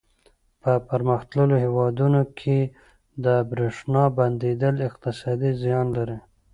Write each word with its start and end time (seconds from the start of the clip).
په 0.61 0.71
پرمختللو 0.87 1.55
هېوادونو 1.65 2.21
کې 2.39 2.59
د 3.25 3.25
برېښنا 3.49 4.03
بندېدل 4.17 4.75
اقتصادي 4.87 5.51
زیان 5.61 5.85
لري. 5.97 6.17